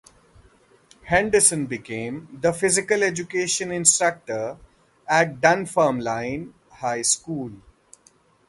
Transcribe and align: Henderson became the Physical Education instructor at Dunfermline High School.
Henderson 1.03 1.67
became 1.67 2.27
the 2.41 2.51
Physical 2.53 3.03
Education 3.03 3.71
instructor 3.71 4.57
at 5.07 5.39
Dunfermline 5.39 6.55
High 6.71 7.03
School. 7.03 7.51